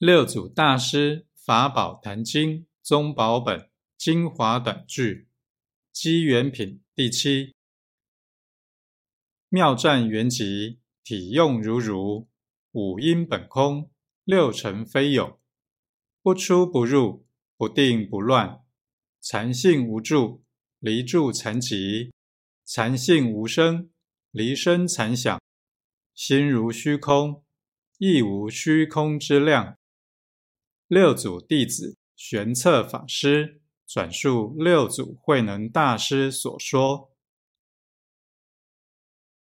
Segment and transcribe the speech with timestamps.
[0.00, 5.28] 六祖大师法宝坛经宗宝本精华短句
[5.92, 7.54] 机缘品第七
[9.50, 12.30] 妙战圆寂体用如如
[12.72, 13.90] 五阴本空
[14.24, 15.38] 六尘非有
[16.22, 17.26] 不出不入
[17.58, 18.62] 不定不乱
[19.20, 20.42] 禅性无住
[20.78, 22.10] 离住残疾
[22.64, 23.90] 禅性无声
[24.30, 25.38] 离声残响
[26.14, 27.44] 心如虚空
[27.98, 29.79] 亦无虚空之量。
[30.90, 37.09] 六祖弟子玄策法师转述六祖慧能大师所说。